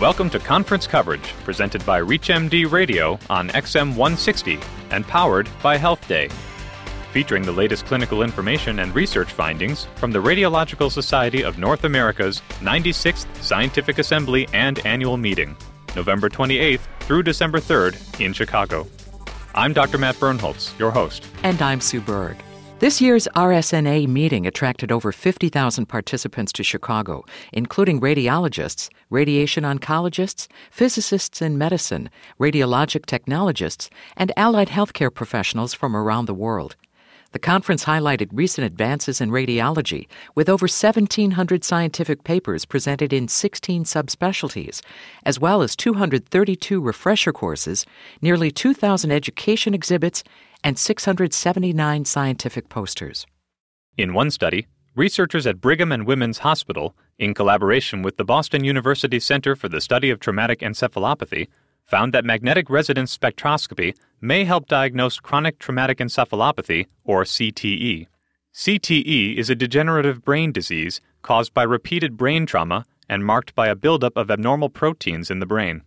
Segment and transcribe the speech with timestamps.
[0.00, 4.58] Welcome to conference coverage presented by ReachMD Radio on XM 160
[4.92, 6.32] and powered by HealthDay.
[7.12, 12.40] Featuring the latest clinical information and research findings from the Radiological Society of North America's
[12.60, 15.54] 96th Scientific Assembly and Annual Meeting,
[15.94, 18.86] November 28th through December 3rd in Chicago.
[19.54, 19.98] I'm Dr.
[19.98, 21.26] Matt Birnholz, your host.
[21.42, 22.38] And I'm Sue Berg.
[22.80, 31.42] This year's RSNA meeting attracted over 50,000 participants to Chicago, including radiologists, radiation oncologists, physicists
[31.42, 32.08] in medicine,
[32.40, 36.74] radiologic technologists, and allied healthcare professionals from around the world.
[37.32, 43.84] The conference highlighted recent advances in radiology, with over 1,700 scientific papers presented in 16
[43.84, 44.82] subspecialties,
[45.24, 47.86] as well as 232 refresher courses,
[48.20, 50.24] nearly 2,000 education exhibits,
[50.64, 53.26] and 679 scientific posters.
[53.96, 54.66] In one study,
[54.96, 59.80] researchers at Brigham and Women's Hospital, in collaboration with the Boston University Center for the
[59.80, 61.46] Study of Traumatic Encephalopathy,
[61.90, 68.06] found that magnetic resonance spectroscopy may help diagnose chronic traumatic encephalopathy, or CTE.
[68.54, 73.74] CTE is a degenerative brain disease caused by repeated brain trauma and marked by a
[73.74, 75.82] buildup of abnormal proteins in the brain.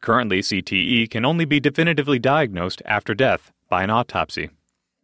[0.00, 4.50] Currently, CTE can only be definitively diagnosed after death by an autopsy.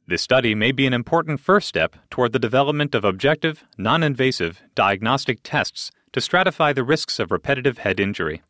[0.09, 4.62] This study may be an important first step toward the development of objective, non invasive
[4.75, 8.42] diagnostic tests to stratify the risks of repetitive head injury.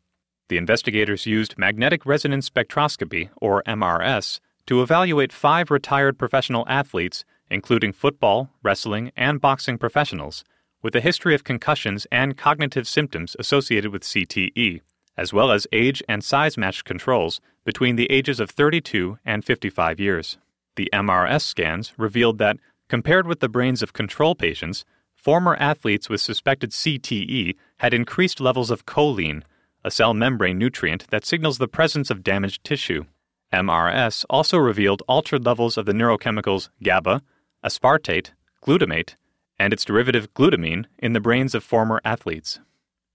[0.51, 7.93] The investigators used magnetic resonance spectroscopy, or MRS, to evaluate five retired professional athletes, including
[7.93, 10.43] football, wrestling, and boxing professionals,
[10.81, 14.81] with a history of concussions and cognitive symptoms associated with CTE,
[15.15, 20.01] as well as age and size matched controls between the ages of 32 and 55
[20.01, 20.37] years.
[20.75, 22.57] The MRS scans revealed that,
[22.89, 24.83] compared with the brains of control patients,
[25.15, 29.43] former athletes with suspected CTE had increased levels of choline,
[29.83, 33.05] a cell membrane nutrient that signals the presence of damaged tissue.
[33.53, 37.21] MRS also revealed altered levels of the neurochemicals GABA,
[37.65, 38.31] aspartate,
[38.65, 39.15] glutamate,
[39.59, 42.59] and its derivative glutamine in the brains of former athletes.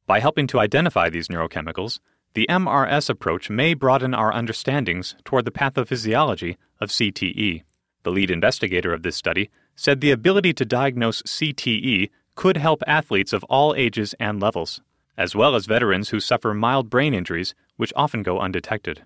[0.07, 2.01] By helping to identify these neurochemicals,
[2.35, 7.63] the MRS approach may broaden our understandings toward the pathophysiology of CTE.
[8.03, 13.33] The lead investigator of this study said the ability to diagnose CTE could help athletes
[13.33, 14.83] of all ages and levels
[15.17, 19.05] as well as veterans who suffer mild brain injuries, which often go undetected.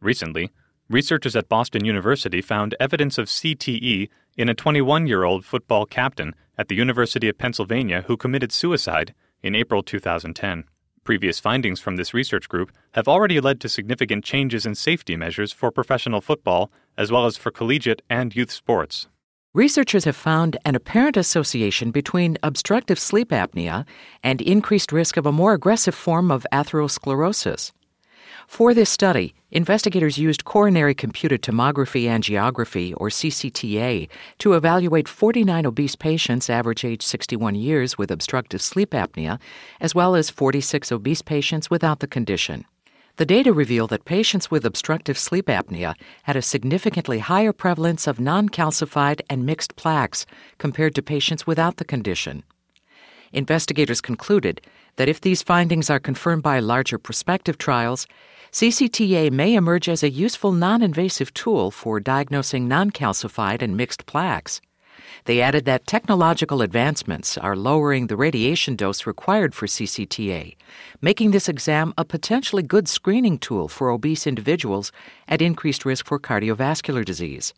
[0.00, 0.50] Recently,
[0.88, 6.34] researchers at Boston University found evidence of CTE in a 21 year old football captain
[6.58, 10.64] at the University of Pennsylvania who committed suicide in April 2010.
[11.02, 15.52] Previous findings from this research group have already led to significant changes in safety measures
[15.52, 19.08] for professional football as well as for collegiate and youth sports.
[19.52, 23.84] Researchers have found an apparent association between obstructive sleep apnea
[24.22, 27.72] and increased risk of a more aggressive form of atherosclerosis.
[28.46, 34.08] For this study, investigators used coronary computed tomography angiography, or CCTA,
[34.38, 39.40] to evaluate 49 obese patients, average age 61 years, with obstructive sleep apnea,
[39.80, 42.66] as well as 46 obese patients without the condition.
[43.16, 48.20] The data reveal that patients with obstructive sleep apnea had a significantly higher prevalence of
[48.20, 50.26] non calcified and mixed plaques
[50.58, 52.44] compared to patients without the condition.
[53.32, 54.60] Investigators concluded
[54.96, 58.06] that if these findings are confirmed by larger prospective trials,
[58.52, 64.06] CCTA may emerge as a useful non invasive tool for diagnosing non calcified and mixed
[64.06, 64.60] plaques.
[65.24, 70.56] They added that technological advancements are lowering the radiation dose required for CCTA,
[71.00, 74.92] making this exam a potentially good screening tool for obese individuals
[75.28, 77.52] at increased risk for cardiovascular disease.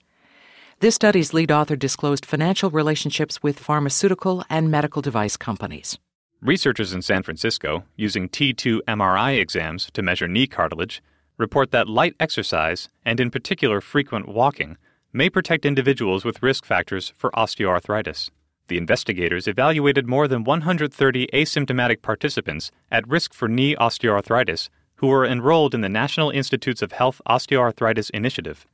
[0.80, 5.96] This study's lead author disclosed financial relationships with pharmaceutical and medical device companies.
[6.40, 11.00] Researchers in San Francisco, using T2 MRI exams to measure knee cartilage,
[11.38, 14.76] report that light exercise, and in particular frequent walking,
[15.12, 18.30] may protect individuals with risk factors for osteoarthritis.
[18.68, 25.26] The investigators evaluated more than 130 asymptomatic participants at risk for knee osteoarthritis who were
[25.26, 28.66] enrolled in the National Institutes of Health Osteoarthritis Initiative,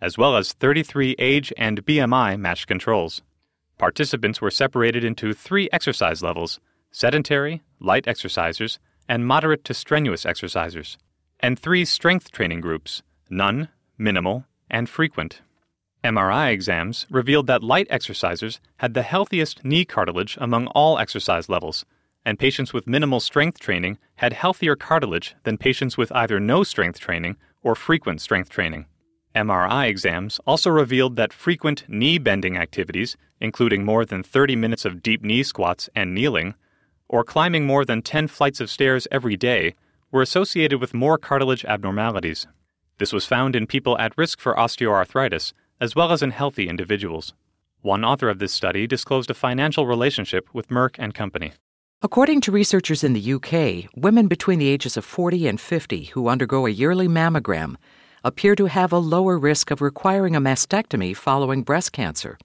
[0.00, 3.22] as well as 33 age and BMI matched controls.
[3.78, 6.60] Participants were separated into three exercise levels
[6.92, 8.78] sedentary, light exercisers,
[9.08, 10.96] and moderate to strenuous exercisers,
[11.40, 13.68] and three strength training groups none,
[13.98, 15.40] minimal, and frequent.
[16.04, 21.86] MRI exams revealed that light exercisers had the healthiest knee cartilage among all exercise levels,
[22.26, 27.00] and patients with minimal strength training had healthier cartilage than patients with either no strength
[27.00, 28.84] training or frequent strength training.
[29.34, 35.02] MRI exams also revealed that frequent knee bending activities, including more than 30 minutes of
[35.02, 36.54] deep knee squats and kneeling,
[37.08, 39.74] or climbing more than 10 flights of stairs every day,
[40.12, 42.46] were associated with more cartilage abnormalities.
[42.98, 47.34] This was found in people at risk for osteoarthritis, as well as in healthy individuals.
[47.82, 51.52] One author of this study disclosed a financial relationship with Merck and Company.
[52.02, 56.28] According to researchers in the UK, women between the ages of 40 and 50 who
[56.28, 57.76] undergo a yearly mammogram
[58.22, 62.38] appear to have a lower risk of requiring a mastectomy following breast cancer.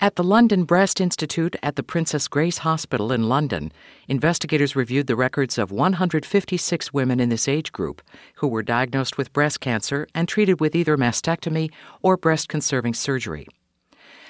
[0.00, 3.72] At the London Breast Institute at the Princess Grace Hospital in London,
[4.08, 8.02] investigators reviewed the records of 156 women in this age group
[8.36, 11.70] who were diagnosed with breast cancer and treated with either mastectomy
[12.02, 13.46] or breast conserving surgery.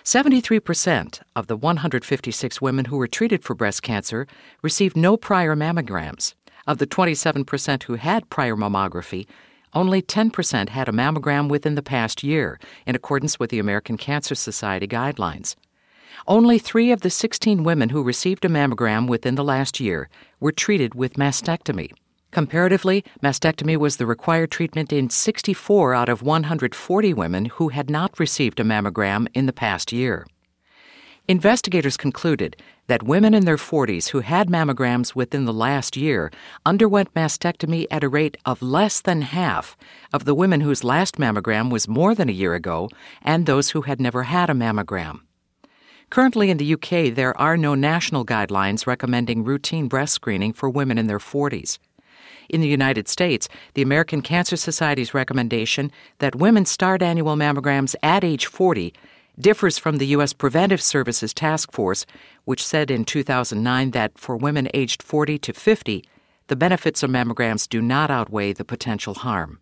[0.05, 4.27] 73% of the 156 women who were treated for breast cancer
[4.63, 6.35] received no prior mammograms.
[6.67, 9.27] Of the 27% who had prior mammography,
[9.75, 14.35] only 10% had a mammogram within the past year, in accordance with the American Cancer
[14.35, 15.57] Society guidelines.
[16.27, 20.09] Only three of the 16 women who received a mammogram within the last year
[20.41, 21.93] were treated with mastectomy.
[22.31, 28.19] Comparatively, mastectomy was the required treatment in 64 out of 140 women who had not
[28.19, 30.27] received a mammogram in the past year.
[31.27, 32.55] Investigators concluded
[32.87, 36.31] that women in their 40s who had mammograms within the last year
[36.67, 39.75] underwent mastectomy at a rate of less than half
[40.13, 42.91] of the women whose last mammogram was more than a year ago
[43.23, 45.21] and those who had never had a mammogram.
[46.11, 50.99] Currently in the UK, there are no national guidelines recommending routine breast screening for women
[50.99, 51.79] in their 40s.
[52.51, 58.23] In the United States, the American Cancer Society's recommendation that women start annual mammograms at
[58.23, 58.93] age 40
[59.39, 60.33] differs from the U.S.
[60.33, 62.07] Preventive Services Task Force,
[62.45, 66.05] which said in 2009 that for women aged 40 to 50,
[66.49, 69.61] the benefits of mammograms do not outweigh the potential harm.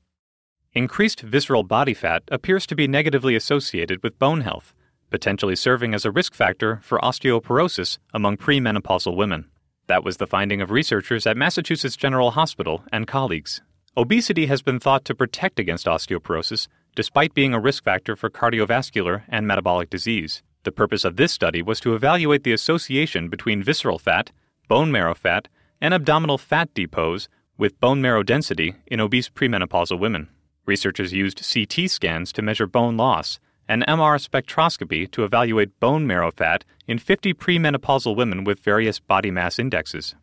[0.73, 4.75] Increased visceral body fat appears to be negatively associated with bone health,
[5.11, 9.51] potentially serving as a risk factor for osteoporosis among premenopausal women.
[9.87, 13.61] That was the finding of researchers at Massachusetts General Hospital and colleagues.
[13.97, 19.23] Obesity has been thought to protect against osteoporosis despite being a risk factor for cardiovascular
[19.29, 20.43] and metabolic disease.
[20.65, 24.31] The purpose of this study was to evaluate the association between visceral fat,
[24.69, 25.49] bone marrow fat,
[25.81, 27.29] and abdominal fat depots
[27.59, 30.29] with bone marrow density in obese premenopausal women.
[30.65, 36.31] Researchers used CT scans to measure bone loss and MR spectroscopy to evaluate bone marrow
[36.31, 40.15] fat in 50 premenopausal women with various body mass indexes.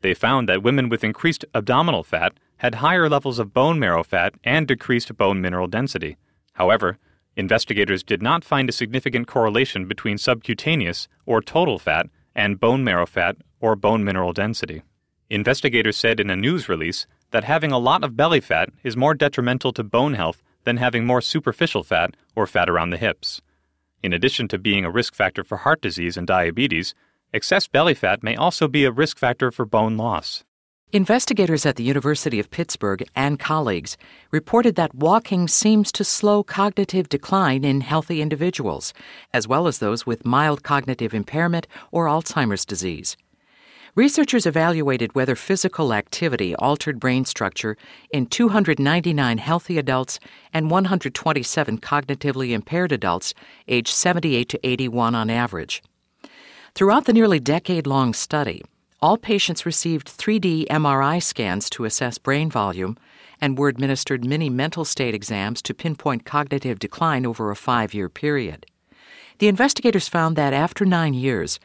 [0.00, 4.34] They found that women with increased abdominal fat had higher levels of bone marrow fat
[4.44, 6.16] and decreased bone mineral density.
[6.54, 6.98] However,
[7.36, 13.06] investigators did not find a significant correlation between subcutaneous or total fat and bone marrow
[13.06, 14.82] fat or bone mineral density.
[15.30, 19.14] Investigators said in a news release that having a lot of belly fat is more
[19.14, 23.40] detrimental to bone health than having more superficial fat or fat around the hips.
[24.02, 26.94] In addition to being a risk factor for heart disease and diabetes,
[27.32, 30.44] excess belly fat may also be a risk factor for bone loss.
[30.90, 33.98] Investigators at the University of Pittsburgh and colleagues
[34.30, 38.94] reported that walking seems to slow cognitive decline in healthy individuals,
[39.34, 43.18] as well as those with mild cognitive impairment or Alzheimer's disease.
[43.94, 47.76] Researchers evaluated whether physical activity altered brain structure
[48.10, 50.18] in 299 healthy adults
[50.54, 53.34] and 127 cognitively impaired adults
[53.66, 55.82] aged 78 to 81 on average.
[56.74, 58.62] Throughout the nearly decade long study,
[59.00, 62.96] all patients received 3D MRI scans to assess brain volume
[63.40, 68.08] and were administered mini mental state exams to pinpoint cognitive decline over a five year
[68.08, 68.66] period.
[69.38, 71.60] The investigators found that after nine years,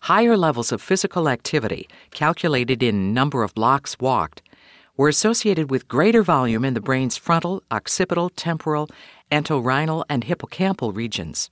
[0.00, 4.42] higher levels of physical activity, calculated in number of blocks walked,
[4.96, 8.88] were associated with greater volume in the brain's frontal, occipital, temporal,
[9.30, 11.48] entorhinal, and hippocampal regions.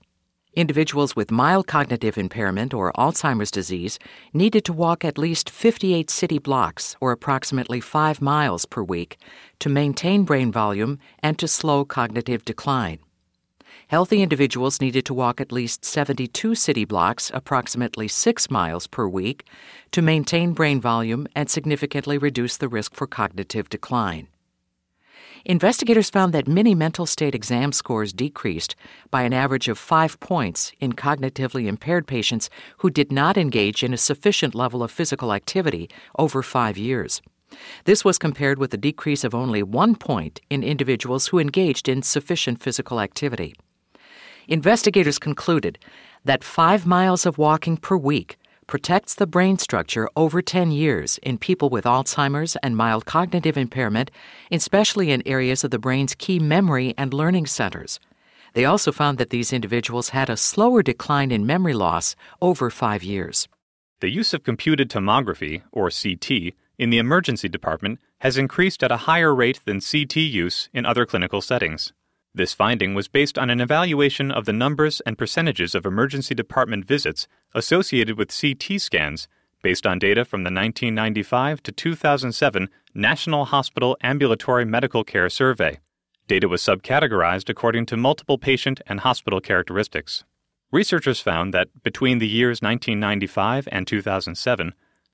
[0.55, 4.01] Individuals with mild cognitive impairment or Alzheimer's disease
[4.33, 9.17] needed to walk at least 58 city blocks, or approximately 5 miles per week,
[9.61, 12.99] to maintain brain volume and to slow cognitive decline.
[13.87, 19.45] Healthy individuals needed to walk at least 72 city blocks, approximately 6 miles per week,
[19.93, 24.27] to maintain brain volume and significantly reduce the risk for cognitive decline
[25.45, 28.75] investigators found that mini mental state exam scores decreased
[29.11, 33.95] by an average of five points in cognitively impaired patients who did not engage in
[33.95, 37.23] a sufficient level of physical activity over five years.
[37.85, 42.03] This was compared with a decrease of only one point in individuals who engaged in
[42.03, 43.55] sufficient physical activity.
[44.47, 45.79] Investigators concluded
[46.25, 48.37] that five miles of walking per week
[48.71, 54.13] protects the brain structure over 10 years in people with Alzheimer's and mild cognitive impairment,
[54.53, 57.99] especially in areas of the brain's key memory and learning centers.
[58.53, 63.03] They also found that these individuals had a slower decline in memory loss over five
[63.03, 63.49] years.
[63.99, 69.05] The use of computed tomography, or CT, in the emergency department has increased at a
[69.09, 71.93] higher rate than CT use in other clinical settings.
[72.33, 76.85] This finding was based on an evaluation of the numbers and percentages of emergency department
[76.85, 79.27] visits associated with CT scans
[79.63, 85.81] based on data from the 1995 to 2007 National Hospital Ambulatory Medical Care Survey.
[86.29, 90.25] Data was subcategorized according to multiple patient and hospital characteristics.
[90.71, 94.73] Researchers found that between the years 1995 and 2007,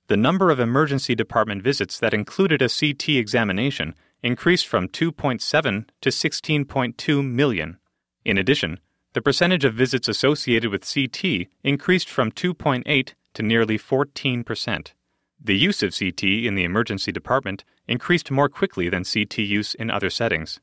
[0.08, 3.94] the number of emergency department visits that included a CT examination
[4.26, 7.78] increased from 2.7 to 16.2 million.
[8.24, 8.80] In addition,
[9.12, 14.92] the percentage of visits associated with CT increased from 2.8 to nearly 14%.
[15.40, 19.92] The use of CT in the emergency department increased more quickly than CT use in
[19.92, 20.58] other settings.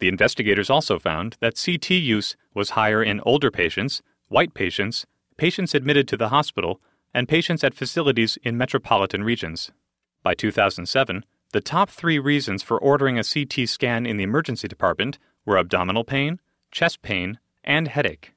[0.00, 5.06] The investigators also found that CT use was higher in older patients, white patients,
[5.36, 6.80] patients admitted to the hospital,
[7.14, 9.70] and patients at facilities in metropolitan regions.
[10.24, 15.20] By 2007, the top three reasons for ordering a CT scan in the emergency department
[15.46, 16.40] were abdominal pain,
[16.72, 18.32] chest pain, and headache.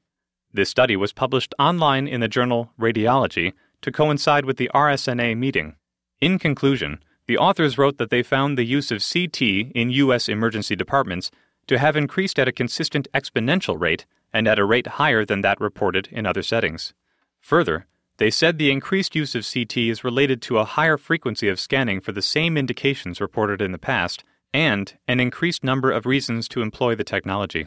[0.52, 5.74] This study was published online in the journal Radiology to coincide with the RSNA meeting.
[6.20, 10.28] In conclusion, the authors wrote that they found the use of CT in U.S.
[10.28, 11.32] emergency departments
[11.66, 15.60] to have increased at a consistent exponential rate and at a rate higher than that
[15.60, 16.94] reported in other settings.
[17.40, 21.58] Further, they said the increased use of CT is related to a higher frequency of
[21.58, 26.48] scanning for the same indications reported in the past and an increased number of reasons
[26.48, 27.66] to employ the technology.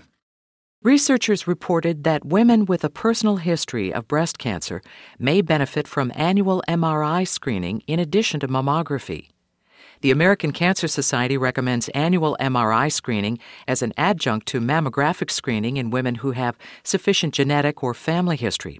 [0.84, 4.82] Researchers reported that women with a personal history of breast cancer
[5.20, 9.30] may benefit from annual MRI screening in addition to mammography.
[10.02, 15.92] The American Cancer Society recommends annual MRI screening as an adjunct to mammographic screening in
[15.92, 18.80] women who have sufficient genetic or family history.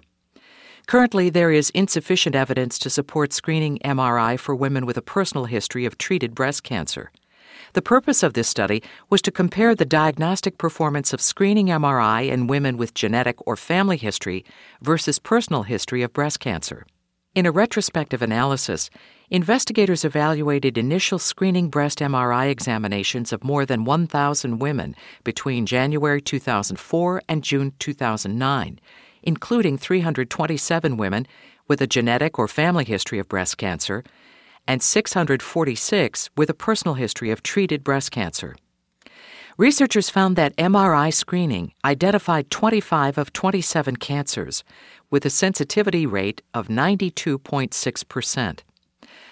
[0.88, 5.86] Currently, there is insufficient evidence to support screening MRI for women with a personal history
[5.86, 7.12] of treated breast cancer.
[7.74, 12.48] The purpose of this study was to compare the diagnostic performance of screening MRI in
[12.48, 14.44] women with genetic or family history
[14.82, 16.86] versus personal history of breast cancer.
[17.34, 18.90] In a retrospective analysis,
[19.30, 27.22] investigators evaluated initial screening breast MRI examinations of more than 1,000 women between January 2004
[27.30, 28.80] and June 2009
[29.24, 31.28] including 327 women
[31.68, 34.04] with a genetic or family history of breast cancer
[34.68, 38.56] and 646 with a personal history of treated breast cancer.
[39.58, 44.64] Researchers found that MRI screening identified 25 of 27 cancers
[45.10, 48.60] with a sensitivity rate of 92.6%.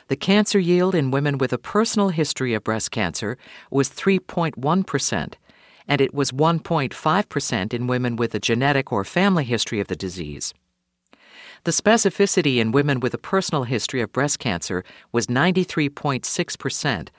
[0.07, 3.37] The cancer yield in women with a personal history of breast cancer
[3.71, 5.33] was 3.1%,
[5.89, 10.53] and it was 1.5% in women with a genetic or family history of the disease.
[11.65, 17.09] The specificity in women with a personal history of breast cancer was 93.6%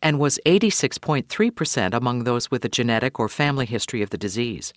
[0.00, 4.72] and was 86.3% among those with a genetic or family history of the disease.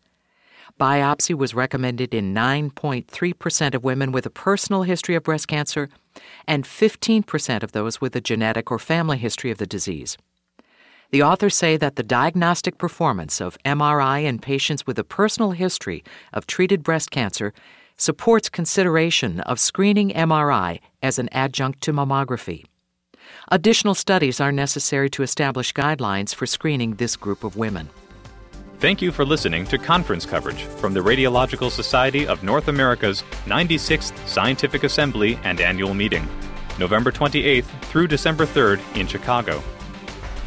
[0.80, 5.90] Biopsy was recommended in 9.3% of women with a personal history of breast cancer
[6.48, 10.18] and 15% of those with a genetic or family history of the disease.
[11.14, 16.04] The authors say that the diagnostic performance of MRI in patients with a personal history
[16.34, 17.54] of treated breast cancer
[17.98, 22.66] supports consideration of screening MRI as an adjunct to mammography.
[23.50, 27.92] Additional studies are necessary to establish guidelines for screening this group of women.
[28.80, 34.18] Thank you for listening to conference coverage from the Radiological Society of North America's 96th
[34.28, 36.28] Scientific Assembly and Annual Meeting,
[36.80, 39.62] November 28th through December 3rd in Chicago.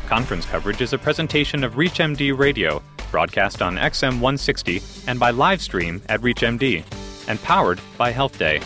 [0.07, 5.61] Conference coverage is a presentation of ReachMD Radio, broadcast on XM 160 and by live
[5.61, 6.85] stream at ReachMD,
[7.29, 8.63] and powered by HealthDay.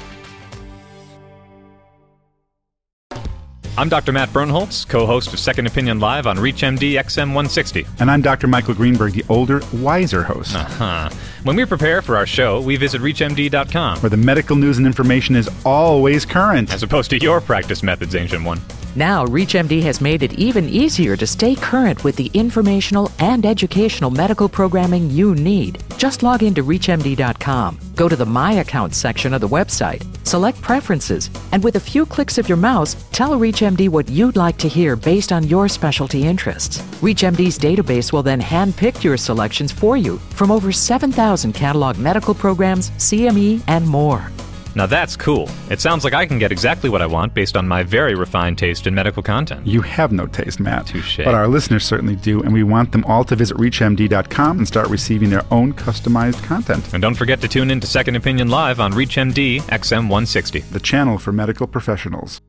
[3.79, 4.13] I'm Dr.
[4.13, 7.87] Matt Birnholz, co host of Second Opinion Live on ReachMD XM 160.
[8.01, 8.47] And I'm Dr.
[8.47, 10.55] Michael Greenberg, the older, wiser host.
[10.55, 11.09] Uh-huh.
[11.45, 15.35] When we prepare for our show, we visit ReachMD.com, where the medical news and information
[15.35, 16.71] is always current.
[16.71, 18.61] As opposed to your practice methods, Ancient One.
[18.97, 24.11] Now, ReachMD has made it even easier to stay current with the informational and educational
[24.11, 25.85] medical programming you need.
[25.97, 31.31] Just log into ReachMD.com, go to the My Account section of the website, select Preferences,
[31.53, 34.97] and with a few clicks of your mouse, tell ReachMD what you'd like to hear
[34.97, 36.79] based on your specialty interests.
[37.01, 42.91] ReachMD's database will then handpick your selections for you from over 7,000 catalog medical programs,
[42.93, 44.33] CME, and more.
[44.75, 45.49] Now that's cool.
[45.71, 48.59] It sounds like I can get exactly what I want based on my very refined
[48.59, 49.67] taste in medical content.
[49.67, 50.87] You have no taste, Matt.
[50.87, 51.19] Touche.
[51.19, 54.89] But our listeners certainly do, and we want them all to visit ReachMD.com and start
[54.89, 56.93] receiving their own customized content.
[56.93, 61.19] And don't forget to tune in to Second Opinion Live on ReachMD XM160, the channel
[61.19, 62.41] for medical professionals.